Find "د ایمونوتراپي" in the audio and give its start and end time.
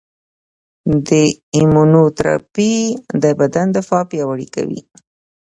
1.07-2.75